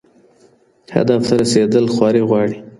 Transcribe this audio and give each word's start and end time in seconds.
هدف 0.95 1.21
ته 1.27 1.33
رسېدل 1.41 1.85
خواري 1.93 2.21
غواړي. 2.29 2.57